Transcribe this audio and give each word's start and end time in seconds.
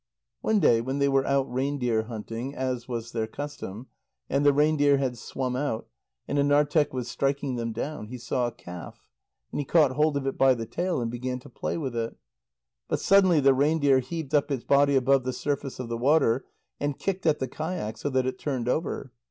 One 0.41 0.59
day 0.59 0.81
when 0.81 0.97
they 0.97 1.07
were 1.07 1.27
out 1.27 1.43
reindeer 1.53 2.05
hunting, 2.05 2.55
as 2.55 2.87
was 2.87 3.11
their 3.11 3.27
custom, 3.27 3.85
and 4.31 4.43
the 4.43 4.51
reindeer 4.51 4.97
had 4.97 5.15
swum 5.15 5.55
out, 5.55 5.87
and 6.27 6.39
Anarteq 6.39 6.91
was 6.91 7.07
striking 7.07 7.55
them 7.55 7.71
down, 7.71 8.07
he 8.07 8.17
saw 8.17 8.47
a 8.47 8.51
calf, 8.51 9.07
and 9.51 9.59
he 9.61 9.63
caught 9.63 9.91
hold 9.91 10.17
of 10.17 10.25
it 10.25 10.39
by 10.39 10.55
the 10.55 10.65
tail 10.65 11.01
and 11.01 11.11
began 11.11 11.37
to 11.41 11.49
play 11.49 11.77
with 11.77 11.95
it. 11.95 12.17
But 12.87 12.99
suddenly 12.99 13.41
the 13.41 13.53
reindeer 13.53 13.99
heaved 13.99 14.33
up 14.33 14.49
its 14.49 14.63
body 14.63 14.95
above 14.95 15.23
the 15.23 15.33
surface 15.33 15.77
of 15.79 15.87
the 15.87 15.99
water, 15.99 16.45
and 16.79 16.97
kicked 16.97 17.27
at 17.27 17.37
the 17.37 17.47
kayak 17.47 17.95
so 17.95 18.09
that 18.09 18.25
it 18.25 18.39
turned 18.39 18.67
over. 18.67 19.11